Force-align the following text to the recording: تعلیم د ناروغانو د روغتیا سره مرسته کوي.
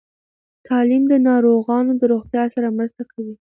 تعلیم 0.67 1.03
د 1.11 1.13
ناروغانو 1.27 1.91
د 1.97 2.03
روغتیا 2.13 2.43
سره 2.55 2.75
مرسته 2.77 3.03
کوي. 3.11 3.29